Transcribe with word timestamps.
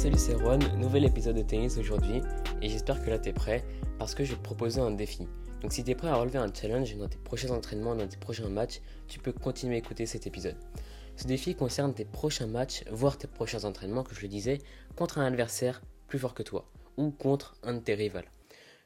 Salut 0.00 0.16
c'est 0.16 0.32
Ron, 0.32 0.60
nouvel 0.78 1.04
épisode 1.04 1.36
de 1.36 1.42
tennis 1.42 1.76
aujourd'hui 1.76 2.22
et 2.62 2.70
j'espère 2.70 3.04
que 3.04 3.10
là 3.10 3.18
t'es 3.18 3.34
prêt 3.34 3.62
parce 3.98 4.14
que 4.14 4.24
je 4.24 4.30
vais 4.30 4.38
te 4.38 4.42
proposer 4.42 4.80
un 4.80 4.92
défi. 4.92 5.28
Donc 5.60 5.74
si 5.74 5.84
t'es 5.84 5.94
prêt 5.94 6.08
à 6.08 6.14
relever 6.14 6.38
un 6.38 6.50
challenge 6.50 6.96
dans 6.96 7.06
tes 7.06 7.18
prochains 7.18 7.50
entraînements, 7.50 7.94
dans 7.94 8.08
tes 8.08 8.16
prochains 8.16 8.48
matchs, 8.48 8.80
tu 9.08 9.18
peux 9.18 9.30
continuer 9.30 9.74
à 9.74 9.78
écouter 9.78 10.06
cet 10.06 10.26
épisode. 10.26 10.56
Ce 11.16 11.26
défi 11.26 11.54
concerne 11.54 11.92
tes 11.92 12.06
prochains 12.06 12.46
matchs, 12.46 12.82
voire 12.90 13.18
tes 13.18 13.26
prochains 13.26 13.64
entraînements, 13.64 14.02
que 14.02 14.14
je 14.14 14.22
le 14.22 14.28
disais, 14.28 14.56
contre 14.96 15.18
un 15.18 15.26
adversaire 15.26 15.82
plus 16.08 16.18
fort 16.18 16.32
que 16.32 16.42
toi 16.42 16.64
ou 16.96 17.10
contre 17.10 17.56
un 17.62 17.74
de 17.74 17.80
tes 17.80 17.92
rivales. 17.92 18.30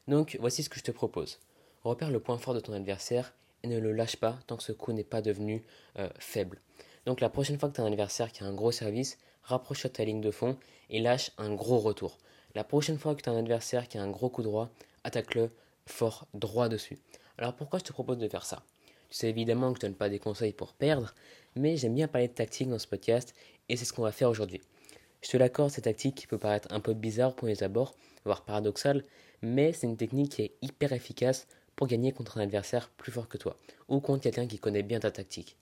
Donc 0.08 0.36
voici 0.40 0.64
ce 0.64 0.68
que 0.68 0.80
je 0.80 0.84
te 0.84 0.90
propose. 0.90 1.38
Repère 1.84 2.10
le 2.10 2.18
point 2.18 2.38
fort 2.38 2.54
de 2.54 2.60
ton 2.60 2.72
adversaire 2.72 3.34
et 3.62 3.68
ne 3.68 3.78
le 3.78 3.92
lâche 3.92 4.16
pas 4.16 4.36
tant 4.48 4.56
que 4.56 4.64
ce 4.64 4.72
coup 4.72 4.92
n'est 4.92 5.04
pas 5.04 5.22
devenu 5.22 5.62
euh, 5.96 6.08
faible. 6.18 6.60
Donc 7.06 7.20
la 7.20 7.28
prochaine 7.28 7.56
fois 7.56 7.68
que 7.68 7.76
tu 7.76 7.82
as 7.82 7.84
un 7.84 7.92
adversaire 7.92 8.32
qui 8.32 8.42
a 8.42 8.48
un 8.48 8.54
gros 8.54 8.72
service, 8.72 9.16
rapproche-toi 9.44 9.90
de 9.90 9.94
ta 9.94 10.04
ligne 10.04 10.20
de 10.20 10.30
fond 10.30 10.56
et 10.90 11.00
lâche 11.00 11.30
un 11.38 11.54
gros 11.54 11.78
retour. 11.78 12.18
La 12.54 12.64
prochaine 12.64 12.98
fois 12.98 13.14
que 13.14 13.22
tu 13.22 13.28
as 13.28 13.32
un 13.32 13.38
adversaire 13.38 13.88
qui 13.88 13.98
a 13.98 14.02
un 14.02 14.10
gros 14.10 14.28
coup 14.28 14.42
droit, 14.42 14.70
attaque-le 15.02 15.50
fort 15.86 16.26
droit 16.34 16.68
dessus. 16.68 16.98
Alors 17.38 17.54
pourquoi 17.54 17.78
je 17.78 17.84
te 17.84 17.92
propose 17.92 18.18
de 18.18 18.28
faire 18.28 18.44
ça? 18.44 18.62
Tu 19.10 19.16
sais 19.16 19.28
évidemment 19.28 19.72
que 19.72 19.80
je 19.80 19.86
ne 19.86 19.90
donne 19.90 19.98
pas 19.98 20.08
des 20.08 20.18
conseils 20.18 20.52
pour 20.52 20.72
perdre, 20.72 21.14
mais 21.56 21.76
j'aime 21.76 21.94
bien 21.94 22.08
parler 22.08 22.28
de 22.28 22.32
tactique 22.32 22.68
dans 22.68 22.78
ce 22.78 22.86
podcast 22.86 23.34
et 23.68 23.76
c'est 23.76 23.84
ce 23.84 23.92
qu'on 23.92 24.02
va 24.02 24.12
faire 24.12 24.30
aujourd'hui. 24.30 24.60
Je 25.22 25.30
te 25.30 25.36
l'accorde, 25.36 25.70
cette 25.70 25.84
tactique 25.84 26.14
qui 26.16 26.26
peut 26.26 26.38
paraître 26.38 26.68
un 26.70 26.80
peu 26.80 26.94
bizarre 26.94 27.34
pour 27.34 27.48
les 27.48 27.62
abords, 27.62 27.96
voire 28.24 28.44
paradoxale, 28.44 29.04
mais 29.42 29.72
c'est 29.72 29.86
une 29.86 29.96
technique 29.96 30.32
qui 30.32 30.42
est 30.42 30.54
hyper 30.62 30.92
efficace 30.92 31.46
pour 31.76 31.86
gagner 31.86 32.12
contre 32.12 32.38
un 32.38 32.42
adversaire 32.42 32.90
plus 32.90 33.10
fort 33.10 33.28
que 33.28 33.38
toi, 33.38 33.56
ou 33.88 34.00
contre 34.00 34.22
quelqu'un 34.22 34.46
qui 34.46 34.58
connaît 34.58 34.82
bien 34.82 35.00
ta 35.00 35.10
tactique. 35.10 35.56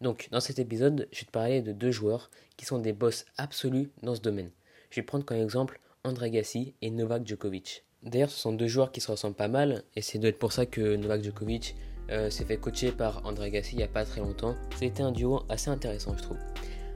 Donc, 0.00 0.28
dans 0.30 0.40
cet 0.40 0.58
épisode, 0.58 1.08
je 1.12 1.20
vais 1.20 1.26
te 1.26 1.30
parler 1.30 1.60
de 1.60 1.72
deux 1.72 1.90
joueurs 1.90 2.30
qui 2.56 2.64
sont 2.64 2.78
des 2.78 2.94
boss 2.94 3.26
absolus 3.36 3.90
dans 4.02 4.14
ce 4.14 4.22
domaine. 4.22 4.50
Je 4.88 4.96
vais 4.96 5.02
prendre 5.04 5.26
comme 5.26 5.36
exemple 5.36 5.78
André 6.04 6.30
Gassi 6.30 6.74
et 6.80 6.90
Novak 6.90 7.26
Djokovic. 7.26 7.84
D'ailleurs, 8.02 8.30
ce 8.30 8.40
sont 8.40 8.54
deux 8.54 8.66
joueurs 8.66 8.92
qui 8.92 9.02
se 9.02 9.10
ressemblent 9.10 9.36
pas 9.36 9.48
mal, 9.48 9.82
et 9.94 10.00
c'est 10.00 10.18
doit 10.18 10.30
être 10.30 10.38
pour 10.38 10.54
ça 10.54 10.64
que 10.64 10.96
Novak 10.96 11.22
Djokovic 11.22 11.76
euh, 12.10 12.30
s'est 12.30 12.46
fait 12.46 12.56
coacher 12.56 12.92
par 12.92 13.26
André 13.26 13.50
Gassi 13.50 13.74
il 13.74 13.78
n'y 13.78 13.82
a 13.82 13.88
pas 13.88 14.06
très 14.06 14.22
longtemps. 14.22 14.54
C'était 14.78 15.02
un 15.02 15.12
duo 15.12 15.42
assez 15.50 15.68
intéressant, 15.68 16.16
je 16.16 16.22
trouve. 16.22 16.38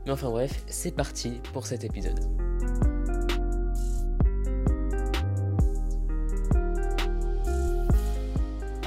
Mais 0.06 0.12
enfin 0.12 0.30
bref, 0.30 0.64
c'est 0.66 0.96
parti 0.96 1.42
pour 1.52 1.66
cet 1.66 1.84
épisode. 1.84 2.18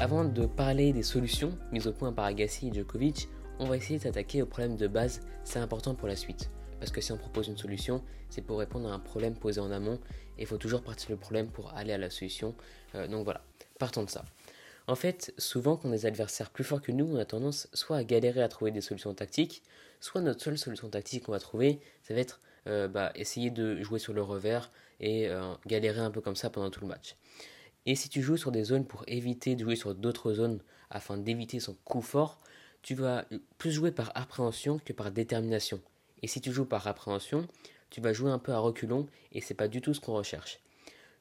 Avant 0.01 0.25
de 0.25 0.47
parler 0.47 0.91
des 0.91 1.03
solutions 1.03 1.51
mises 1.71 1.85
au 1.85 1.91
point 1.91 2.11
par 2.11 2.25
Agassi 2.25 2.69
et 2.69 2.73
Djokovic, 2.73 3.27
on 3.59 3.65
va 3.65 3.77
essayer 3.77 3.97
de 3.97 4.03
s'attaquer 4.03 4.41
au 4.41 4.45
problème 4.45 4.75
de 4.75 4.87
base, 4.87 5.21
c'est 5.43 5.59
important 5.59 5.95
pour 5.95 6.07
la 6.07 6.15
suite. 6.15 6.49
Parce 6.79 6.91
que 6.91 7.01
si 7.01 7.11
on 7.11 7.17
propose 7.17 7.47
une 7.47 7.57
solution, 7.57 8.03
c'est 8.29 8.41
pour 8.41 8.59
répondre 8.59 8.89
à 8.89 8.93
un 8.93 8.99
problème 8.99 9.35
posé 9.35 9.59
en 9.59 9.71
amont, 9.71 9.99
et 10.37 10.43
il 10.43 10.45
faut 10.45 10.57
toujours 10.57 10.83
partir 10.83 11.09
du 11.09 11.17
problème 11.17 11.49
pour 11.49 11.73
aller 11.73 11.93
à 11.93 11.97
la 11.97 12.09
solution. 12.09 12.55
Euh, 12.95 13.07
donc 13.07 13.23
voilà, 13.23 13.41
partons 13.79 14.03
de 14.03 14.09
ça. 14.09 14.23
En 14.87 14.95
fait, 14.95 15.33
souvent 15.37 15.75
quand 15.75 15.89
des 15.89 16.05
adversaires 16.05 16.49
plus 16.49 16.63
forts 16.63 16.81
que 16.81 16.91
nous, 16.91 17.05
on 17.05 17.17
a 17.17 17.25
tendance 17.25 17.67
soit 17.73 17.97
à 17.97 18.03
galérer 18.03 18.41
à 18.41 18.47
trouver 18.47 18.71
des 18.71 18.81
solutions 18.81 19.13
tactiques, 19.13 19.63
soit 19.99 20.21
notre 20.21 20.41
seule 20.41 20.57
solution 20.57 20.89
tactique 20.89 21.23
qu'on 21.23 21.33
va 21.33 21.39
trouver, 21.39 21.79
ça 22.03 22.13
va 22.13 22.21
être 22.21 22.39
euh, 22.67 22.87
bah, 22.87 23.11
essayer 23.15 23.49
de 23.49 23.81
jouer 23.81 23.99
sur 23.99 24.13
le 24.13 24.21
revers 24.21 24.71
et 24.99 25.27
euh, 25.27 25.53
galérer 25.65 25.99
un 25.99 26.11
peu 26.11 26.21
comme 26.21 26.35
ça 26.35 26.49
pendant 26.49 26.69
tout 26.69 26.81
le 26.81 26.87
match. 26.87 27.17
Et 27.85 27.95
si 27.95 28.09
tu 28.09 28.21
joues 28.21 28.37
sur 28.37 28.51
des 28.51 28.63
zones 28.63 28.85
pour 28.85 29.03
éviter 29.07 29.55
de 29.55 29.63
jouer 29.63 29.75
sur 29.75 29.95
d'autres 29.95 30.33
zones 30.33 30.61
afin 30.89 31.17
d'éviter 31.17 31.59
son 31.59 31.75
coup 31.85 32.01
fort, 32.01 32.39
tu 32.87 32.95
vas 32.95 33.25
plus 33.57 33.73
jouer 33.73 33.91
par 33.91 34.13
appréhension 34.15 34.79
que 34.79 34.93
par 34.93 35.11
détermination. 35.11 35.81
Et 36.21 36.27
si 36.27 36.39
tu 36.39 36.53
joues 36.53 36.63
par 36.63 36.87
appréhension, 36.87 37.45
tu 37.89 37.99
vas 37.99 38.13
jouer 38.13 38.31
un 38.31 38.39
peu 38.39 38.53
à 38.53 38.59
reculons 38.59 39.07
et 39.33 39.41
c'est 39.41 39.55
pas 39.55 39.67
du 39.67 39.81
tout 39.81 39.93
ce 39.93 39.99
qu'on 39.99 40.13
recherche. 40.13 40.61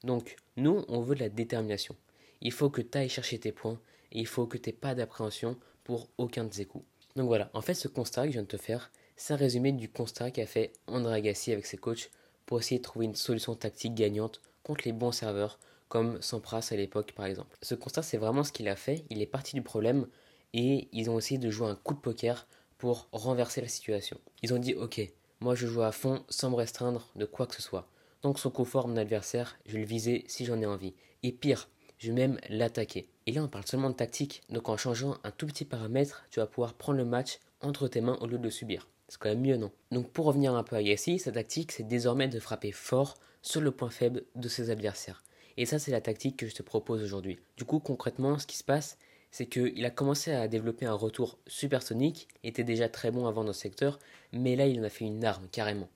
Donc, 0.04 0.36
nous, 0.56 0.84
on 0.86 1.00
veut 1.00 1.16
de 1.16 1.20
la 1.22 1.28
détermination. 1.28 1.96
Il 2.40 2.52
faut 2.52 2.70
que 2.70 2.82
tu 2.82 2.96
ailles 2.96 3.08
chercher 3.08 3.40
tes 3.40 3.50
points 3.50 3.80
et 4.12 4.20
il 4.20 4.28
faut 4.28 4.46
que 4.46 4.58
tu 4.58 4.68
n'aies 4.68 4.76
pas 4.76 4.94
d'appréhension 4.94 5.58
pour 5.82 6.08
aucun 6.18 6.44
de 6.44 6.54
ces 6.54 6.66
coups. 6.66 6.84
Donc 7.16 7.26
voilà, 7.26 7.50
en 7.52 7.62
fait, 7.62 7.74
ce 7.74 7.88
constat 7.88 8.22
que 8.22 8.28
je 8.28 8.32
viens 8.34 8.42
de 8.42 8.46
te 8.46 8.58
faire, 8.58 8.92
c'est 9.16 9.34
un 9.34 9.36
résumé 9.36 9.72
du 9.72 9.88
constat 9.88 10.30
qu'a 10.30 10.46
fait 10.46 10.72
André 10.86 11.14
Agassi 11.16 11.50
avec 11.50 11.66
ses 11.66 11.78
coachs 11.78 12.12
pour 12.46 12.60
essayer 12.60 12.78
de 12.78 12.84
trouver 12.84 13.06
une 13.06 13.16
solution 13.16 13.56
tactique 13.56 13.96
gagnante 13.96 14.40
contre 14.62 14.82
les 14.84 14.92
bons 14.92 15.10
serveurs, 15.10 15.58
comme 15.88 16.22
Sampras 16.22 16.68
à 16.70 16.76
l'époque 16.76 17.10
par 17.16 17.26
exemple. 17.26 17.56
Ce 17.60 17.74
constat, 17.74 18.04
c'est 18.04 18.18
vraiment 18.18 18.44
ce 18.44 18.52
qu'il 18.52 18.68
a 18.68 18.76
fait. 18.76 19.04
Il 19.10 19.20
est 19.20 19.26
parti 19.26 19.56
du 19.56 19.62
problème 19.62 20.06
et 20.56 20.88
ils 20.90 21.10
ont 21.10 21.18
essayé 21.18 21.38
de 21.38 21.50
jouer 21.50 21.68
un 21.68 21.74
coup 21.74 21.92
de 21.92 22.00
poker 22.00 22.48
pour 22.78 23.08
renverser 23.12 23.60
la 23.60 23.68
situation. 23.68 24.18
Ils 24.42 24.54
ont 24.54 24.58
dit 24.58 24.74
ok, 24.74 25.00
moi 25.40 25.54
je 25.54 25.66
joue 25.66 25.82
à 25.82 25.92
fond 25.92 26.24
sans 26.30 26.50
me 26.50 26.56
restreindre 26.56 27.10
de 27.14 27.26
quoi 27.26 27.46
que 27.46 27.54
ce 27.54 27.62
soit. 27.62 27.88
Donc 28.22 28.38
son 28.38 28.50
coup 28.50 28.64
fort, 28.64 28.88
mon 28.88 28.96
adversaire, 28.96 29.58
je 29.66 29.74
vais 29.74 29.80
le 29.80 29.84
viser 29.84 30.24
si 30.28 30.46
j'en 30.46 30.60
ai 30.60 30.66
envie. 30.66 30.94
Et 31.22 31.30
pire, 31.30 31.68
je 31.98 32.08
vais 32.08 32.14
même 32.14 32.40
l'attaquer. 32.48 33.10
Et 33.26 33.32
là 33.32 33.42
on 33.42 33.48
parle 33.48 33.66
seulement 33.66 33.90
de 33.90 33.94
tactique, 33.94 34.42
donc 34.48 34.70
en 34.70 34.78
changeant 34.78 35.18
un 35.24 35.30
tout 35.30 35.46
petit 35.46 35.66
paramètre, 35.66 36.24
tu 36.30 36.40
vas 36.40 36.46
pouvoir 36.46 36.72
prendre 36.72 36.98
le 36.98 37.04
match 37.04 37.38
entre 37.60 37.86
tes 37.86 38.00
mains 38.00 38.18
au 38.22 38.26
lieu 38.26 38.38
de 38.38 38.44
le 38.44 38.50
subir. 38.50 38.88
C'est 39.08 39.18
quand 39.18 39.28
même 39.28 39.42
mieux, 39.42 39.58
non? 39.58 39.70
Donc 39.92 40.10
pour 40.10 40.24
revenir 40.24 40.54
un 40.54 40.64
peu 40.64 40.76
à 40.76 40.80
Yassi, 40.80 41.18
sa 41.18 41.32
tactique 41.32 41.72
c'est 41.72 41.86
désormais 41.86 42.28
de 42.28 42.40
frapper 42.40 42.72
fort 42.72 43.18
sur 43.42 43.60
le 43.60 43.72
point 43.72 43.90
faible 43.90 44.24
de 44.34 44.48
ses 44.48 44.70
adversaires. 44.70 45.22
Et 45.58 45.66
ça 45.66 45.78
c'est 45.78 45.92
la 45.92 46.00
tactique 46.00 46.38
que 46.38 46.46
je 46.46 46.54
te 46.54 46.62
propose 46.62 47.02
aujourd'hui. 47.02 47.38
Du 47.58 47.66
coup 47.66 47.78
concrètement 47.78 48.38
ce 48.38 48.46
qui 48.46 48.56
se 48.56 48.64
passe, 48.64 48.96
c'est 49.36 49.44
qu'il 49.44 49.84
a 49.84 49.90
commencé 49.90 50.32
à 50.32 50.48
développer 50.48 50.86
un 50.86 50.94
retour 50.94 51.36
supersonique, 51.46 52.26
était 52.42 52.64
déjà 52.64 52.88
très 52.88 53.10
bon 53.10 53.26
avant 53.26 53.44
dans 53.44 53.52
ce 53.52 53.60
secteur, 53.60 53.98
mais 54.32 54.56
là 54.56 54.66
il 54.66 54.80
en 54.80 54.82
a 54.82 54.88
fait 54.88 55.04
une 55.04 55.26
arme 55.26 55.46
carrément. 55.52 55.90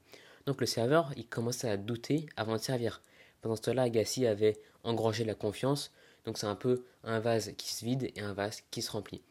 Donc 0.45 0.61
le 0.61 0.67
serveur, 0.67 1.11
il 1.17 1.27
commençait 1.27 1.71
à 1.71 1.79
douter 1.79 2.27
avant 2.37 2.53
de 2.53 2.61
servir. 2.61 3.00
Pendant 3.41 3.56
ce 3.56 3.62
temps-là, 3.62 3.84
Agassi 3.84 4.27
avait 4.27 4.59
engrangé 4.84 5.25
la 5.25 5.34
confiance, 5.34 5.91
donc 6.27 6.37
c'est 6.37 6.49
un 6.49 6.55
peu 6.55 6.84
un 7.03 7.19
vase 7.19 7.55
qui 7.56 7.73
se 7.73 7.83
vide 7.83 8.11
et 8.15 8.21
un 8.21 8.34
vase 8.34 8.62
qui 8.71 8.83
se 8.83 8.91
remplit. 8.91 9.23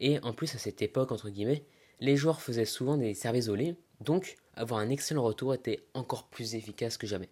Et 0.00 0.18
en 0.24 0.32
plus, 0.32 0.56
à 0.56 0.58
cette 0.58 0.82
époque, 0.82 1.12
entre 1.12 1.30
guillemets, 1.30 1.62
les 2.00 2.16
joueurs 2.16 2.42
faisaient 2.42 2.64
souvent 2.64 2.96
des 2.96 3.14
services 3.14 3.44
isolés, 3.44 3.76
donc 4.00 4.38
avoir 4.56 4.80
un 4.80 4.90
excellent 4.90 5.22
retour 5.22 5.54
était 5.54 5.84
encore 5.94 6.26
plus 6.26 6.56
efficace 6.56 6.96
que 6.96 7.06
jamais. 7.06 7.28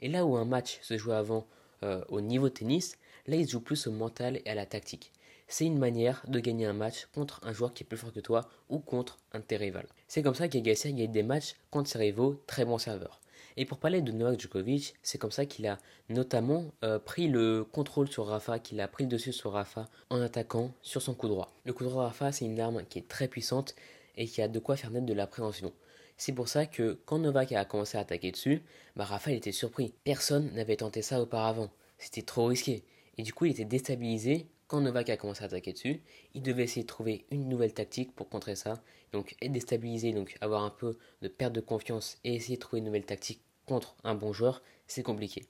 Et 0.00 0.08
là 0.08 0.24
où 0.24 0.38
un 0.38 0.46
match 0.46 0.78
se 0.80 0.96
jouait 0.96 1.16
avant 1.16 1.46
euh, 1.82 2.02
au 2.08 2.22
niveau 2.22 2.48
tennis, 2.48 2.96
là 3.26 3.36
il 3.36 3.44
se 3.44 3.52
joue 3.52 3.60
plus 3.60 3.86
au 3.86 3.92
mental 3.92 4.40
et 4.46 4.48
à 4.48 4.54
la 4.54 4.64
tactique 4.64 5.12
c'est 5.48 5.64
une 5.64 5.78
manière 5.78 6.22
de 6.28 6.38
gagner 6.40 6.66
un 6.66 6.74
match 6.74 7.06
contre 7.14 7.40
un 7.42 7.52
joueur 7.52 7.72
qui 7.72 7.82
est 7.82 7.86
plus 7.86 7.96
fort 7.96 8.12
que 8.12 8.20
toi 8.20 8.48
ou 8.68 8.78
contre 8.78 9.18
un 9.32 9.40
de 9.40 9.44
tes 9.44 9.56
rivaux. 9.56 9.80
C'est 10.06 10.22
comme 10.22 10.34
ça 10.34 10.46
qu'Agassi 10.46 10.88
a 10.88 10.90
gagné 10.90 11.08
des 11.08 11.22
matchs 11.22 11.56
contre 11.70 11.90
ses 11.90 11.98
rivaux 11.98 12.40
très 12.46 12.64
bons 12.64 12.78
serveurs. 12.78 13.20
Et 13.56 13.64
pour 13.64 13.78
parler 13.78 14.02
de 14.02 14.12
Novak 14.12 14.38
Djokovic, 14.38 14.94
c'est 15.02 15.18
comme 15.18 15.32
ça 15.32 15.44
qu'il 15.44 15.66
a 15.66 15.78
notamment 16.10 16.66
euh, 16.84 17.00
pris 17.00 17.26
le 17.26 17.64
contrôle 17.64 18.08
sur 18.08 18.26
Rafa, 18.26 18.60
qu'il 18.60 18.80
a 18.80 18.86
pris 18.86 19.04
le 19.04 19.10
dessus 19.10 19.32
sur 19.32 19.52
Rafa 19.52 19.88
en 20.10 20.20
attaquant 20.20 20.70
sur 20.80 21.02
son 21.02 21.14
coup 21.14 21.26
droit. 21.26 21.52
Le 21.64 21.72
coup 21.72 21.82
droit 21.82 22.04
Rafa, 22.04 22.30
c'est 22.30 22.44
une 22.44 22.60
arme 22.60 22.84
qui 22.88 23.00
est 23.00 23.08
très 23.08 23.26
puissante 23.26 23.74
et 24.16 24.26
qui 24.26 24.42
a 24.42 24.48
de 24.48 24.58
quoi 24.60 24.76
faire 24.76 24.90
naître 24.90 25.06
de 25.06 25.14
l'appréhension. 25.14 25.72
C'est 26.16 26.32
pour 26.32 26.48
ça 26.48 26.66
que 26.66 27.00
quand 27.04 27.18
Novak 27.18 27.52
a 27.52 27.64
commencé 27.64 27.96
à 27.96 28.02
attaquer 28.02 28.30
dessus, 28.30 28.62
bah 28.96 29.04
Rafa 29.04 29.32
était 29.32 29.52
surpris. 29.52 29.92
Personne 30.04 30.52
n'avait 30.52 30.76
tenté 30.76 31.02
ça 31.02 31.20
auparavant. 31.20 31.70
C'était 31.98 32.22
trop 32.22 32.46
risqué. 32.46 32.84
Et 33.16 33.22
du 33.22 33.32
coup, 33.32 33.46
il 33.46 33.52
était 33.52 33.64
déstabilisé 33.64 34.46
quand 34.68 34.82
Novak 34.82 35.08
a 35.08 35.16
commencé 35.16 35.42
à 35.42 35.46
attaquer 35.46 35.72
dessus, 35.72 36.02
il 36.34 36.42
devait 36.42 36.64
essayer 36.64 36.82
de 36.82 36.86
trouver 36.86 37.24
une 37.30 37.48
nouvelle 37.48 37.72
tactique 37.72 38.14
pour 38.14 38.28
contrer 38.28 38.54
ça, 38.54 38.82
donc 39.12 39.34
être 39.42 39.50
déstabilisé, 39.50 40.12
donc 40.12 40.36
avoir 40.40 40.62
un 40.62 40.70
peu 40.70 40.98
de 41.22 41.28
perte 41.28 41.54
de 41.54 41.60
confiance 41.60 42.18
et 42.22 42.34
essayer 42.34 42.56
de 42.56 42.60
trouver 42.60 42.80
une 42.80 42.84
nouvelle 42.84 43.06
tactique 43.06 43.40
contre 43.66 43.96
un 44.04 44.14
bon 44.14 44.32
joueur, 44.32 44.62
c'est 44.86 45.02
compliqué. 45.02 45.46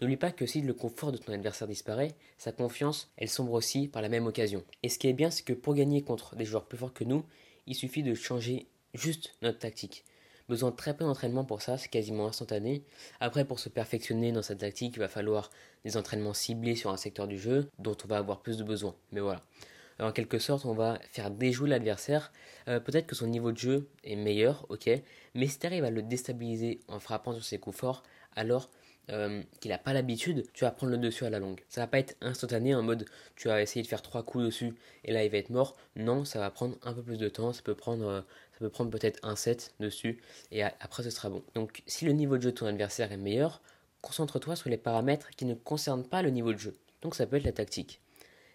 N'oublie 0.00 0.16
pas 0.16 0.32
que 0.32 0.46
si 0.46 0.60
le 0.62 0.74
confort 0.74 1.12
de 1.12 1.18
ton 1.18 1.32
adversaire 1.32 1.68
disparaît, 1.68 2.14
sa 2.38 2.52
confiance, 2.52 3.12
elle 3.16 3.28
sombre 3.28 3.52
aussi 3.52 3.86
par 3.86 4.02
la 4.02 4.08
même 4.08 4.26
occasion. 4.26 4.64
Et 4.82 4.88
ce 4.88 4.98
qui 4.98 5.08
est 5.08 5.12
bien, 5.12 5.30
c'est 5.30 5.44
que 5.44 5.52
pour 5.52 5.74
gagner 5.74 6.02
contre 6.02 6.34
des 6.34 6.44
joueurs 6.44 6.66
plus 6.66 6.78
forts 6.78 6.92
que 6.92 7.04
nous, 7.04 7.24
il 7.66 7.74
suffit 7.74 8.02
de 8.02 8.14
changer 8.14 8.66
juste 8.94 9.34
notre 9.42 9.58
tactique. 9.58 10.04
Besoin 10.48 10.70
de 10.70 10.76
très 10.76 10.94
peu 10.94 11.04
d'entraînement 11.04 11.44
pour 11.44 11.62
ça, 11.62 11.78
c'est 11.78 11.88
quasiment 11.88 12.26
instantané. 12.26 12.84
Après, 13.20 13.44
pour 13.44 13.58
se 13.58 13.68
perfectionner 13.68 14.30
dans 14.30 14.42
cette 14.42 14.58
tactique, 14.58 14.94
il 14.96 14.98
va 14.98 15.08
falloir 15.08 15.50
des 15.84 15.96
entraînements 15.96 16.34
ciblés 16.34 16.76
sur 16.76 16.90
un 16.90 16.96
secteur 16.96 17.26
du 17.26 17.38
jeu 17.38 17.70
dont 17.78 17.96
on 18.04 18.08
va 18.08 18.18
avoir 18.18 18.40
plus 18.40 18.58
de 18.58 18.64
besoin. 18.64 18.94
Mais 19.12 19.20
voilà. 19.20 19.42
en 19.98 20.12
quelque 20.12 20.38
sorte, 20.38 20.66
on 20.66 20.74
va 20.74 20.98
faire 21.10 21.30
déjouer 21.30 21.70
l'adversaire. 21.70 22.30
Euh, 22.68 22.78
peut-être 22.78 23.06
que 23.06 23.14
son 23.14 23.26
niveau 23.26 23.52
de 23.52 23.58
jeu 23.58 23.88
est 24.04 24.16
meilleur, 24.16 24.66
ok, 24.68 24.90
mais 25.34 25.46
si 25.46 25.58
tu 25.58 25.66
arrives 25.66 25.84
à 25.84 25.90
le 25.90 26.02
déstabiliser 26.02 26.80
en 26.88 27.00
frappant 27.00 27.32
sur 27.32 27.44
ses 27.44 27.58
coups 27.58 27.76
forts, 27.76 28.02
alors 28.36 28.70
euh, 29.10 29.42
qu'il 29.60 29.70
n'a 29.70 29.78
pas 29.78 29.92
l'habitude, 29.92 30.46
tu 30.54 30.64
vas 30.64 30.70
prendre 30.70 30.92
le 30.92 30.98
dessus 30.98 31.26
à 31.26 31.30
la 31.30 31.38
longue. 31.38 31.62
Ça 31.68 31.82
va 31.82 31.86
pas 31.86 31.98
être 31.98 32.16
instantané 32.22 32.74
en 32.74 32.82
mode 32.82 33.04
tu 33.36 33.48
vas 33.48 33.60
essayer 33.60 33.82
de 33.82 33.86
faire 33.86 34.00
trois 34.00 34.22
coups 34.22 34.44
dessus 34.46 34.74
et 35.04 35.12
là 35.12 35.24
il 35.24 35.30
va 35.30 35.36
être 35.36 35.50
mort. 35.50 35.76
Non, 35.94 36.24
ça 36.24 36.38
va 36.38 36.50
prendre 36.50 36.76
un 36.82 36.94
peu 36.94 37.02
plus 37.02 37.18
de 37.18 37.28
temps. 37.28 37.52
Ça 37.52 37.60
peut 37.62 37.74
prendre, 37.74 38.06
euh, 38.06 38.20
ça 38.52 38.60
peut 38.60 38.70
prendre 38.70 38.90
peut-être 38.90 39.20
un 39.22 39.36
set 39.36 39.74
dessus 39.78 40.22
et 40.52 40.62
après 40.62 41.02
ce 41.02 41.10
sera 41.10 41.28
bon. 41.28 41.42
Donc 41.54 41.82
si 41.86 42.06
le 42.06 42.12
niveau 42.12 42.38
de 42.38 42.42
jeu 42.42 42.52
de 42.52 42.56
ton 42.56 42.66
adversaire 42.66 43.12
est 43.12 43.18
meilleur, 43.18 43.60
concentre-toi 44.00 44.56
sur 44.56 44.70
les 44.70 44.78
paramètres 44.78 45.30
qui 45.30 45.44
ne 45.44 45.54
concernent 45.54 46.06
pas 46.06 46.22
le 46.22 46.30
niveau 46.30 46.54
de 46.54 46.58
jeu. 46.58 46.74
Donc 47.02 47.14
ça 47.14 47.26
peut 47.26 47.36
être 47.36 47.44
la 47.44 47.52
tactique. 47.52 48.00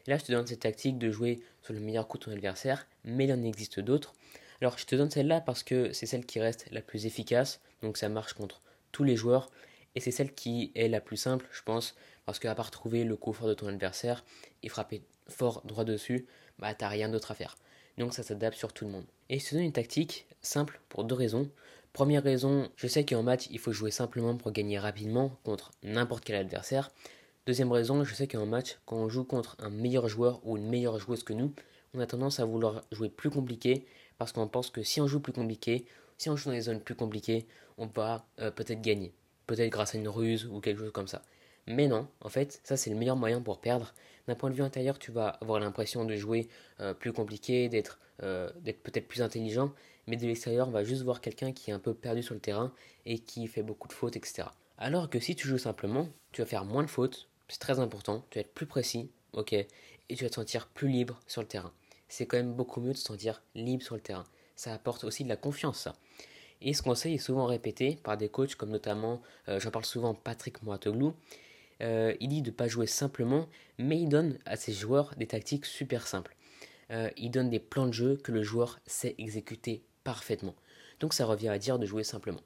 là 0.07 0.17
je 0.17 0.23
te 0.23 0.31
donne 0.31 0.47
cette 0.47 0.61
tactique 0.61 0.97
de 0.97 1.11
jouer 1.11 1.41
sur 1.61 1.73
le 1.73 1.79
meilleur 1.79 2.07
coup 2.07 2.17
de 2.17 2.23
ton 2.23 2.31
adversaire, 2.31 2.87
mais 3.03 3.25
il 3.25 3.33
en 3.33 3.43
existe 3.43 3.79
d'autres. 3.79 4.15
Alors 4.61 4.79
je 4.79 4.85
te 4.87 4.95
donne 4.95 5.11
celle-là 5.11 5.41
parce 5.41 5.61
que 5.61 5.93
c'est 5.93 6.07
celle 6.07 6.25
qui 6.25 6.39
reste 6.39 6.65
la 6.71 6.81
plus 6.81 7.05
efficace, 7.05 7.61
donc 7.83 7.97
ça 7.97 8.09
marche 8.09 8.33
contre 8.33 8.61
tous 8.91 9.03
les 9.03 9.15
joueurs 9.15 9.51
et 9.99 10.01
c'est 10.01 10.11
celle 10.11 10.33
qui 10.33 10.71
est 10.75 10.87
la 10.87 11.01
plus 11.01 11.17
simple, 11.17 11.45
je 11.51 11.61
pense, 11.61 11.93
parce 12.25 12.39
qu'à 12.39 12.55
part 12.55 12.71
trouver 12.71 13.03
le 13.03 13.17
coup 13.17 13.33
fort 13.33 13.49
de 13.49 13.53
ton 13.53 13.67
adversaire 13.67 14.23
et 14.63 14.69
frapper 14.69 15.03
fort 15.27 15.61
droit 15.65 15.83
dessus, 15.83 16.25
bah 16.57 16.73
t'as 16.73 16.87
rien 16.87 17.09
d'autre 17.09 17.31
à 17.31 17.35
faire. 17.35 17.57
Donc 17.97 18.13
ça 18.13 18.23
s'adapte 18.23 18.57
sur 18.57 18.71
tout 18.71 18.85
le 18.85 18.91
monde. 18.91 19.03
Et 19.27 19.39
je 19.39 19.51
donne 19.51 19.63
une 19.63 19.73
tactique 19.73 20.25
simple 20.41 20.79
pour 20.87 21.03
deux 21.03 21.15
raisons. 21.15 21.51
Première 21.91 22.23
raison, 22.23 22.69
je 22.77 22.87
sais 22.87 23.03
qu'en 23.03 23.23
match, 23.23 23.47
il 23.51 23.59
faut 23.59 23.73
jouer 23.73 23.91
simplement 23.91 24.37
pour 24.37 24.53
gagner 24.53 24.79
rapidement 24.79 25.37
contre 25.43 25.71
n'importe 25.83 26.23
quel 26.23 26.37
adversaire. 26.37 26.91
Deuxième 27.45 27.73
raison, 27.73 28.05
je 28.05 28.15
sais 28.15 28.27
qu'en 28.29 28.45
match, 28.45 28.77
quand 28.85 28.95
on 28.95 29.09
joue 29.09 29.25
contre 29.25 29.57
un 29.59 29.69
meilleur 29.69 30.07
joueur 30.07 30.39
ou 30.45 30.55
une 30.55 30.69
meilleure 30.69 30.97
joueuse 30.97 31.23
que 31.23 31.33
nous, 31.33 31.53
on 31.93 31.99
a 31.99 32.07
tendance 32.07 32.39
à 32.39 32.45
vouloir 32.45 32.85
jouer 32.93 33.09
plus 33.09 33.31
compliqué 33.31 33.85
parce 34.17 34.31
qu'on 34.31 34.47
pense 34.47 34.69
que 34.69 34.81
si 34.81 35.01
on 35.01 35.07
joue 35.07 35.19
plus 35.19 35.33
compliqué, 35.33 35.85
si 36.17 36.29
on 36.29 36.37
joue 36.37 36.51
dans 36.51 36.55
des 36.55 36.61
zones 36.61 36.79
plus 36.79 36.95
compliquées, 36.95 37.47
on 37.77 37.87
va 37.87 38.25
euh, 38.39 38.49
peut-être 38.49 38.81
gagner. 38.81 39.13
Peut-être 39.49 39.71
grâce 39.71 39.95
à 39.95 39.97
une 39.97 40.07
ruse 40.07 40.45
ou 40.45 40.59
quelque 40.59 40.77
chose 40.79 40.91
comme 40.91 41.07
ça. 41.07 41.23
Mais 41.65 41.87
non, 41.87 42.07
en 42.21 42.29
fait, 42.29 42.61
ça 42.63 42.77
c'est 42.77 42.91
le 42.91 42.95
meilleur 42.95 43.15
moyen 43.15 43.41
pour 43.41 43.59
perdre. 43.59 43.95
D'un 44.27 44.35
point 44.35 44.51
de 44.51 44.55
vue 44.55 44.61
intérieur, 44.61 44.99
tu 44.99 45.11
vas 45.11 45.29
avoir 45.41 45.59
l'impression 45.59 46.05
de 46.05 46.15
jouer 46.15 46.47
euh, 46.81 46.93
plus 46.93 47.11
compliqué, 47.13 47.67
euh, 48.21 48.51
d'être 48.61 48.83
peut-être 48.83 49.07
plus 49.07 49.23
intelligent, 49.23 49.73
mais 50.05 50.17
de 50.17 50.27
l'extérieur, 50.27 50.67
on 50.67 50.71
va 50.71 50.83
juste 50.83 51.01
voir 51.01 51.19
quelqu'un 51.19 51.51
qui 51.51 51.71
est 51.71 51.73
un 51.73 51.79
peu 51.79 51.95
perdu 51.95 52.21
sur 52.21 52.35
le 52.35 52.39
terrain 52.39 52.71
et 53.07 53.17
qui 53.17 53.47
fait 53.47 53.63
beaucoup 53.63 53.87
de 53.87 53.93
fautes, 53.93 54.15
etc. 54.15 54.49
Alors 54.77 55.09
que 55.09 55.19
si 55.19 55.35
tu 55.35 55.47
joues 55.47 55.57
simplement, 55.57 56.09
tu 56.31 56.41
vas 56.41 56.47
faire 56.47 56.63
moins 56.63 56.83
de 56.83 56.89
fautes, 56.91 57.27
c'est 57.47 57.59
très 57.59 57.79
important, 57.79 58.23
tu 58.29 58.37
vas 58.37 58.41
être 58.41 58.53
plus 58.53 58.67
précis, 58.67 59.09
ok, 59.33 59.53
et 59.53 59.67
tu 60.09 60.23
vas 60.23 60.29
te 60.29 60.35
sentir 60.35 60.67
plus 60.67 60.89
libre 60.89 61.19
sur 61.25 61.41
le 61.41 61.47
terrain. 61.47 61.73
C'est 62.07 62.27
quand 62.27 62.37
même 62.37 62.53
beaucoup 62.53 62.81
mieux 62.81 62.93
de 62.93 62.97
se 62.97 63.05
sentir 63.05 63.41
libre 63.55 63.83
sur 63.83 63.95
le 63.95 64.01
terrain. 64.01 64.25
Ça 64.55 64.75
apporte 64.75 65.05
aussi 65.05 65.23
de 65.23 65.29
la 65.29 65.37
confiance, 65.37 65.79
ça. 65.79 65.95
Et 66.61 66.73
ce 66.73 66.81
conseil 66.81 67.15
est 67.15 67.19
souvent 67.19 67.45
répété 67.45 67.97
par 68.03 68.17
des 68.17 68.29
coachs 68.29 68.55
comme 68.55 68.69
notamment, 68.69 69.21
euh, 69.47 69.59
j'en 69.59 69.71
parle 69.71 69.85
souvent, 69.85 70.13
Patrick 70.13 70.61
Moitoglou. 70.63 71.13
Euh, 71.81 72.13
il 72.19 72.27
dit 72.27 72.41
de 72.41 72.49
ne 72.49 72.55
pas 72.55 72.67
jouer 72.67 72.87
simplement, 72.87 73.47
mais 73.77 73.99
il 73.99 74.09
donne 74.09 74.37
à 74.45 74.57
ses 74.57 74.73
joueurs 74.73 75.13
des 75.15 75.27
tactiques 75.27 75.65
super 75.65 76.05
simples. 76.07 76.35
Euh, 76.91 77.09
il 77.15 77.31
donne 77.31 77.49
des 77.49 77.59
plans 77.59 77.87
de 77.87 77.93
jeu 77.93 78.17
que 78.17 78.33
le 78.33 78.43
joueur 78.43 78.79
sait 78.85 79.15
exécuter 79.17 79.83
parfaitement. 80.03 80.55
Donc 80.99 81.13
ça 81.13 81.25
revient 81.25 81.47
à 81.47 81.57
dire 81.57 81.79
de 81.79 81.85
jouer 81.85 82.03
simplement. 82.03 82.41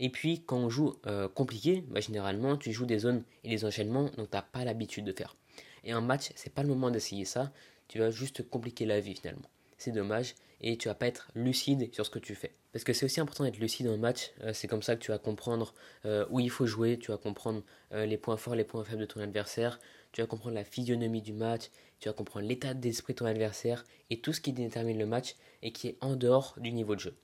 Et 0.00 0.10
puis 0.10 0.42
quand 0.44 0.58
on 0.58 0.68
joue 0.68 0.94
compliqué, 1.34 1.82
bah, 1.88 2.00
généralement 2.00 2.56
tu 2.56 2.70
joues 2.72 2.84
des 2.84 2.98
zones 2.98 3.22
et 3.44 3.50
des 3.50 3.64
enchaînements 3.64 4.10
dont 4.16 4.26
tu 4.26 4.34
n'as 4.36 4.42
pas 4.42 4.64
l'habitude 4.64 5.04
de 5.04 5.12
faire. 5.12 5.36
Et 5.84 5.92
un 5.92 6.00
match, 6.00 6.32
c'est 6.34 6.52
pas 6.52 6.62
le 6.62 6.68
moment 6.68 6.90
d'essayer 6.90 7.24
ça, 7.24 7.52
tu 7.88 7.98
vas 7.98 8.10
juste 8.10 8.46
compliquer 8.50 8.84
la 8.84 9.00
vie 9.00 9.14
finalement. 9.14 9.48
C'est 9.78 9.92
dommage 9.92 10.34
et 10.60 10.76
tu 10.76 10.88
vas 10.88 10.94
pas 10.94 11.06
être 11.06 11.30
lucide 11.34 11.94
sur 11.94 12.04
ce 12.04 12.10
que 12.10 12.18
tu 12.18 12.34
fais. 12.34 12.52
Parce 12.76 12.84
que 12.84 12.92
c'est 12.92 13.06
aussi 13.06 13.20
important 13.20 13.44
d'être 13.44 13.56
lucide 13.56 13.88
en 13.88 13.96
match, 13.96 14.32
euh, 14.42 14.52
c'est 14.52 14.68
comme 14.68 14.82
ça 14.82 14.96
que 14.96 15.00
tu 15.00 15.10
vas 15.10 15.16
comprendre 15.16 15.72
euh, 16.04 16.26
où 16.28 16.40
il 16.40 16.50
faut 16.50 16.66
jouer, 16.66 16.98
tu 16.98 17.10
vas 17.10 17.16
comprendre 17.16 17.62
euh, 17.92 18.04
les 18.04 18.18
points 18.18 18.36
forts, 18.36 18.54
les 18.54 18.64
points 18.64 18.84
faibles 18.84 19.00
de 19.00 19.06
ton 19.06 19.20
adversaire, 19.20 19.80
tu 20.12 20.20
vas 20.20 20.26
comprendre 20.26 20.54
la 20.54 20.62
physionomie 20.62 21.22
du 21.22 21.32
match, 21.32 21.70
tu 22.00 22.10
vas 22.10 22.12
comprendre 22.12 22.46
l'état 22.46 22.74
d'esprit 22.74 23.14
de 23.14 23.20
ton 23.20 23.24
adversaire 23.24 23.82
et 24.10 24.20
tout 24.20 24.34
ce 24.34 24.42
qui 24.42 24.52
détermine 24.52 24.98
le 24.98 25.06
match 25.06 25.36
et 25.62 25.72
qui 25.72 25.88
est 25.88 25.96
en 26.02 26.16
dehors 26.16 26.54
du 26.58 26.70
niveau 26.70 26.94
de 26.94 27.00
jeu. 27.00 27.16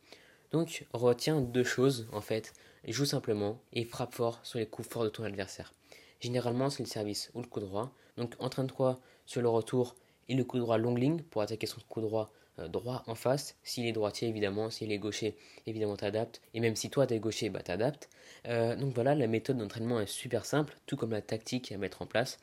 Donc 0.53 0.87
retiens 0.95 1.43
deux 1.43 1.65
choses 1.65 2.09
en 2.13 2.23
fait, 2.23 2.55
joue 2.89 3.05
simplement 3.05 3.61
et 3.75 3.85
frappe 3.85 4.15
fort 4.15 4.41
sur 4.45 4.59
les 4.59 4.65
coups 4.65 4.89
forts 4.89 5.05
de 5.05 5.11
ton 5.11 5.25
adversaire. 5.25 5.75
Généralement 6.21 6.71
c'est 6.71 6.83
le 6.83 6.89
service 6.89 7.31
ou 7.35 7.43
le 7.43 7.47
coup 7.47 7.61
droit, 7.61 7.93
donc 8.17 8.37
entraîne-toi 8.39 9.03
sur 9.27 9.43
le 9.43 9.51
retour 9.51 9.97
et 10.31 10.35
le 10.35 10.45
coup 10.45 10.59
droit 10.59 10.79
long 10.79 10.95
ligne 10.95 11.21
pour 11.21 11.43
attaquer 11.43 11.67
son 11.67 11.83
coup 11.91 12.01
droit 12.01 12.33
droit 12.69 13.03
en 13.07 13.15
face. 13.15 13.57
S'il 13.63 13.87
est 13.87 13.93
droitier, 13.93 14.29
évidemment, 14.29 14.71
s'il 14.71 14.93
est 14.93 14.99
gaucher, 14.99 15.37
évidemment, 15.67 15.97
t'adaptes. 15.97 16.41
Et 16.55 16.61
même 16.61 16.77
si 16.77 16.91
toi, 16.91 17.07
t'es 17.07 17.19
gaucher, 17.19 17.49
bah, 17.49 17.63
t'adaptes. 17.63 18.09
Euh, 18.47 18.77
donc 18.77 18.95
voilà, 18.95 19.15
la 19.15 19.27
méthode 19.27 19.59
d'entraînement 19.59 20.01
est 20.01 20.07
super 20.07 20.45
simple, 20.45 20.77
tout 20.87 20.97
comme 20.97 21.13
la 21.13 21.23
tactique 21.23 21.73
à 21.73 21.79
mettre 21.79 22.03
en 22.03 22.07
place. 22.07 22.39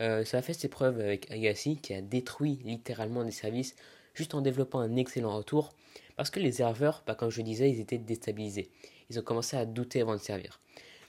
Euh, 0.00 0.24
ça 0.24 0.38
a 0.38 0.42
fait 0.42 0.54
ses 0.54 0.68
preuves 0.68 1.00
avec 1.00 1.30
Agassi, 1.30 1.76
qui 1.76 1.94
a 1.94 2.00
détruit 2.00 2.60
littéralement 2.64 3.24
des 3.24 3.30
services 3.30 3.74
juste 4.14 4.34
en 4.34 4.40
développant 4.40 4.80
un 4.80 4.96
excellent 4.96 5.36
retour. 5.36 5.70
Parce 6.16 6.30
que 6.30 6.40
les 6.40 6.52
serveurs, 6.52 7.02
bah, 7.06 7.14
comme 7.14 7.30
je 7.30 7.42
disais, 7.42 7.70
ils 7.70 7.80
étaient 7.80 7.98
déstabilisés. 7.98 8.70
Ils 9.10 9.18
ont 9.18 9.22
commencé 9.22 9.56
à 9.56 9.66
douter 9.66 10.00
avant 10.00 10.14
de 10.14 10.20
servir. 10.20 10.60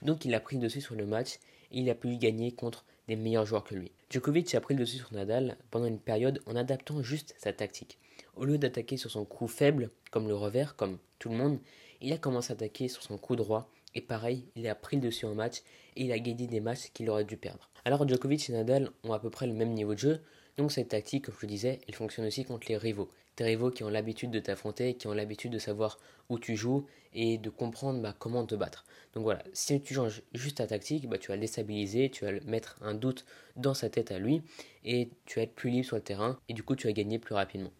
Donc 0.02 0.26
il 0.26 0.36
a 0.36 0.40
pris 0.40 0.58
dessus 0.58 0.82
sur 0.82 0.96
le 0.96 1.06
match 1.06 1.40
et 1.72 1.80
il 1.80 1.90
a 1.90 1.96
pu 1.96 2.18
gagner 2.18 2.52
contre 2.52 2.86
des 3.08 3.16
meilleurs 3.16 3.46
joueurs 3.46 3.64
que 3.64 3.76
lui. 3.76 3.92
Djokovic 4.10 4.54
a 4.56 4.62
pris 4.62 4.74
le 4.74 4.82
dessus 4.82 4.98
sur 4.98 5.14
Nadal 5.14 5.58
pendant 5.72 5.86
une 5.86 6.00
période 6.00 6.42
en 6.46 6.56
adaptant 6.56 7.02
juste 7.02 7.36
sa 7.38 7.54
tactique. 7.54 8.00
Au 8.36 8.46
lieu 8.46 8.58
d'attaquer 8.58 8.98
sur 8.98 9.12
son 9.12 9.26
coup 9.26 9.48
faible, 9.48 9.92
comme 10.12 10.28
le 10.28 10.36
revers, 10.36 10.76
comme 10.76 10.98
tout 11.20 11.30
le 11.30 11.36
monde, 11.36 11.60
il 12.02 12.14
a 12.14 12.18
commencé 12.18 12.52
à 12.52 12.56
attaquer 12.56 12.88
sur 12.88 13.04
son 13.04 13.18
coup 13.18 13.36
droit. 13.36 13.70
Et 13.96 14.02
pareil, 14.02 14.46
il 14.56 14.68
a 14.68 14.76
pris 14.76 14.98
le 14.98 15.04
dessus 15.04 15.26
en 15.26 15.36
match 15.36 15.62
et 15.96 16.06
il 16.06 16.12
a 16.12 16.20
gagné 16.20 16.48
des 16.48 16.60
matchs 16.60 16.90
qu'il 16.94 17.10
aurait 17.10 17.26
dû 17.26 17.38
perdre. 17.38 17.70
Alors 17.86 18.08
Djokovic 18.08 18.50
et 18.50 18.54
Nadal 18.54 18.90
ont 19.04 19.14
à 19.14 19.20
peu 19.20 19.30
près 19.30 19.46
le 19.46 19.54
même 19.54 19.74
niveau 19.74 19.94
de 19.94 20.00
jeu, 20.00 20.22
donc 20.58 20.72
cette 20.72 20.90
tactique, 20.90 21.26
comme 21.26 21.36
je 21.36 21.42
le 21.42 21.48
disais, 21.48 21.80
elle 21.88 21.96
fonctionne 21.96 22.26
aussi 22.26 22.46
contre 22.46 22.68
les 22.70 22.78
rivaux. 22.78 23.10
Tes 23.36 23.44
rivaux 23.44 23.72
qui 23.72 23.84
ont 23.84 23.90
l'habitude 23.90 24.32
de 24.32 24.40
t'affronter, 24.40 24.94
qui 24.96 25.08
ont 25.08 25.14
l'habitude 25.14 25.52
de 25.52 25.60
savoir 25.60 25.98
où 26.30 26.38
tu 26.38 26.56
joues 26.56 26.86
et 27.14 27.38
de 27.38 27.50
comprendre 27.50 28.02
bah, 28.02 28.16
comment 28.18 28.46
te 28.46 28.56
battre. 28.56 28.86
Donc 29.14 29.24
voilà, 29.24 29.44
si 29.54 29.82
tu 29.82 29.94
changes 29.94 30.22
juste 30.34 30.58
ta 30.58 30.68
tactique, 30.68 31.08
bah, 31.10 31.18
tu 31.18 31.30
vas 31.30 31.36
le 31.36 31.42
déstabiliser, 31.42 32.10
tu 32.10 32.26
vas 32.26 32.32
mettre 32.46 32.78
un 32.82 32.94
doute 32.94 33.26
dans 33.56 33.74
sa 33.74 33.90
tête 33.90 34.12
à 34.12 34.20
lui 34.20 34.42
et 34.84 35.10
tu 35.26 35.40
vas 35.40 35.44
être 35.44 35.56
plus 35.56 35.70
libre 35.70 35.86
sur 35.86 35.96
le 35.96 36.04
terrain 36.04 36.40
et 36.50 36.54
du 36.54 36.64
coup 36.64 36.76
tu 36.76 36.88
vas 36.88 36.94
gagner 36.94 37.20
plus 37.20 37.36
rapidement 37.36 37.72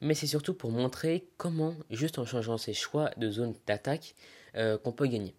mais 0.00 0.14
c'est 0.14 0.26
surtout 0.26 0.54
pour 0.54 0.70
montrer 0.70 1.28
comment, 1.36 1.74
juste 1.90 2.18
en 2.18 2.24
changeant 2.24 2.58
ses 2.58 2.74
choix 2.74 3.10
de 3.16 3.30
zone 3.30 3.54
d'attaque, 3.66 4.14
euh, 4.56 4.78
qu'on 4.78 4.92
peut 4.92 5.06
gagner. 5.06 5.34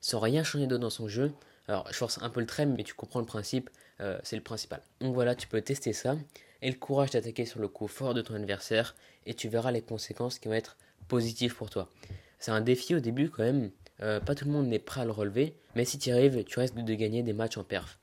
Sans 0.00 0.20
rien 0.20 0.44
changer 0.44 0.66
d'autre 0.66 0.82
dans 0.82 0.90
son 0.90 1.08
jeu, 1.08 1.32
alors 1.68 1.86
je 1.90 1.96
force 1.96 2.18
un 2.22 2.30
peu 2.30 2.40
le 2.40 2.46
trait, 2.46 2.66
mais 2.66 2.84
tu 2.84 2.94
comprends 2.94 3.20
le 3.20 3.26
principe, 3.26 3.70
euh, 4.00 4.18
c'est 4.22 4.36
le 4.36 4.42
principal. 4.42 4.82
Donc 5.00 5.14
voilà, 5.14 5.34
tu 5.34 5.48
peux 5.48 5.60
tester 5.60 5.92
ça, 5.92 6.16
et 6.64 6.70
le 6.70 6.78
courage 6.78 7.10
d'attaquer 7.10 7.44
sur 7.44 7.60
le 7.60 7.68
coup 7.68 7.86
fort 7.86 8.14
de 8.14 8.22
ton 8.22 8.34
adversaire, 8.34 8.96
et 9.26 9.34
tu 9.34 9.48
verras 9.48 9.70
les 9.70 9.82
conséquences 9.82 10.38
qui 10.38 10.48
vont 10.48 10.54
être 10.54 10.76
positives 11.08 11.54
pour 11.54 11.68
toi. 11.68 11.90
C'est 12.38 12.52
un 12.52 12.62
défi 12.62 12.94
au 12.94 13.00
début 13.00 13.28
quand 13.28 13.42
même, 13.42 13.70
euh, 14.00 14.18
pas 14.18 14.34
tout 14.34 14.46
le 14.46 14.50
monde 14.50 14.66
n'est 14.66 14.78
prêt 14.78 15.02
à 15.02 15.04
le 15.04 15.10
relever, 15.10 15.54
mais 15.76 15.84
si 15.84 15.98
tu 15.98 16.08
y 16.08 16.12
arrives, 16.12 16.42
tu 16.44 16.58
risques 16.58 16.74
de 16.74 16.94
gagner 16.94 17.22
des 17.22 17.34
matchs 17.34 17.58
en 17.58 17.64
perf. 17.64 17.98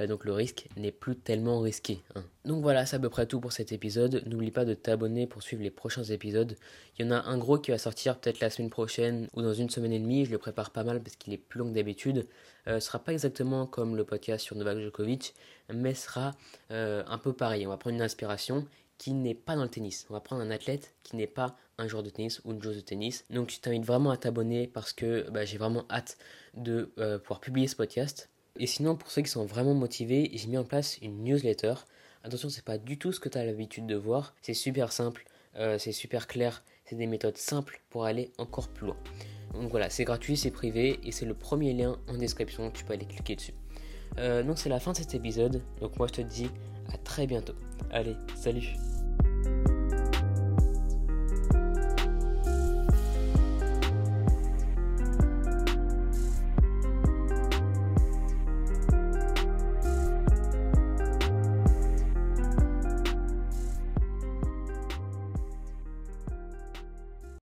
Euh, 0.00 0.06
donc 0.06 0.24
le 0.24 0.32
risque 0.32 0.66
n'est 0.76 0.92
plus 0.92 1.16
tellement 1.16 1.60
risqué. 1.60 2.02
Hein. 2.14 2.24
Donc 2.44 2.62
voilà, 2.62 2.86
c'est 2.86 2.96
à 2.96 2.98
peu 2.98 3.10
près 3.10 3.26
tout 3.26 3.40
pour 3.40 3.52
cet 3.52 3.72
épisode. 3.72 4.22
N'oublie 4.26 4.50
pas 4.50 4.64
de 4.64 4.74
t'abonner 4.74 5.26
pour 5.26 5.42
suivre 5.42 5.62
les 5.62 5.70
prochains 5.70 6.04
épisodes. 6.04 6.56
Il 6.98 7.06
y 7.06 7.08
en 7.08 7.12
a 7.12 7.22
un 7.22 7.38
gros 7.38 7.58
qui 7.58 7.70
va 7.70 7.78
sortir 7.78 8.18
peut-être 8.18 8.40
la 8.40 8.50
semaine 8.50 8.70
prochaine 8.70 9.28
ou 9.34 9.42
dans 9.42 9.54
une 9.54 9.70
semaine 9.70 9.92
et 9.92 9.98
demie. 9.98 10.24
Je 10.24 10.30
le 10.30 10.38
prépare 10.38 10.70
pas 10.70 10.84
mal 10.84 11.02
parce 11.02 11.16
qu'il 11.16 11.32
est 11.32 11.38
plus 11.38 11.58
long 11.58 11.68
que 11.68 11.74
d'habitude. 11.74 12.26
Euh, 12.66 12.80
ce 12.80 12.86
sera 12.86 12.98
pas 12.98 13.12
exactement 13.12 13.66
comme 13.66 13.96
le 13.96 14.04
podcast 14.04 14.44
sur 14.44 14.56
Novak 14.56 14.78
Djokovic, 14.78 15.34
mais 15.72 15.94
sera 15.94 16.32
euh, 16.70 17.02
un 17.06 17.18
peu 17.18 17.32
pareil. 17.32 17.66
On 17.66 17.70
va 17.70 17.76
prendre 17.76 17.96
une 17.96 18.02
inspiration 18.02 18.66
qui 18.98 19.12
n'est 19.12 19.34
pas 19.34 19.56
dans 19.56 19.62
le 19.62 19.70
tennis. 19.70 20.06
On 20.10 20.12
va 20.12 20.20
prendre 20.20 20.42
un 20.42 20.50
athlète 20.50 20.94
qui 21.02 21.16
n'est 21.16 21.26
pas 21.26 21.56
un 21.78 21.88
joueur 21.88 22.02
de 22.02 22.10
tennis 22.10 22.42
ou 22.44 22.52
une 22.52 22.62
joueuse 22.62 22.76
de 22.76 22.82
tennis. 22.82 23.24
Donc 23.30 23.50
je 23.50 23.58
t'invite 23.58 23.84
vraiment 23.84 24.10
à 24.10 24.18
t'abonner 24.18 24.66
parce 24.66 24.92
que 24.92 25.28
bah, 25.30 25.46
j'ai 25.46 25.56
vraiment 25.56 25.86
hâte 25.90 26.18
de 26.52 26.92
pouvoir 27.22 27.40
publier 27.40 27.66
ce 27.66 27.76
podcast. 27.76 28.28
Et 28.58 28.66
sinon, 28.66 28.96
pour 28.96 29.10
ceux 29.10 29.22
qui 29.22 29.30
sont 29.30 29.44
vraiment 29.44 29.74
motivés, 29.74 30.30
j'ai 30.34 30.46
mis 30.46 30.58
en 30.58 30.64
place 30.64 30.98
une 31.02 31.22
newsletter. 31.24 31.74
Attention, 32.24 32.48
c'est 32.50 32.64
pas 32.64 32.78
du 32.78 32.98
tout 32.98 33.12
ce 33.12 33.20
que 33.20 33.28
tu 33.28 33.38
as 33.38 33.44
l'habitude 33.44 33.86
de 33.86 33.96
voir. 33.96 34.34
C'est 34.42 34.54
super 34.54 34.92
simple, 34.92 35.24
euh, 35.56 35.78
c'est 35.78 35.92
super 35.92 36.26
clair, 36.26 36.62
c'est 36.84 36.96
des 36.96 37.06
méthodes 37.06 37.38
simples 37.38 37.80
pour 37.90 38.04
aller 38.04 38.30
encore 38.38 38.68
plus 38.68 38.88
loin. 38.88 38.96
Donc 39.54 39.70
voilà, 39.70 39.90
c'est 39.90 40.04
gratuit, 40.04 40.36
c'est 40.36 40.50
privé 40.50 41.00
et 41.02 41.12
c'est 41.12 41.26
le 41.26 41.34
premier 41.34 41.72
lien 41.72 41.98
en 42.08 42.16
description. 42.16 42.70
Tu 42.70 42.84
peux 42.84 42.92
aller 42.92 43.06
cliquer 43.06 43.36
dessus. 43.36 43.54
Euh, 44.18 44.42
donc 44.42 44.58
c'est 44.58 44.68
la 44.68 44.80
fin 44.80 44.92
de 44.92 44.96
cet 44.96 45.14
épisode. 45.14 45.62
Donc 45.80 45.96
moi 45.98 46.06
je 46.06 46.14
te 46.14 46.20
dis 46.20 46.48
à 46.92 46.98
très 46.98 47.26
bientôt. 47.26 47.54
Allez, 47.90 48.16
salut 48.36 48.89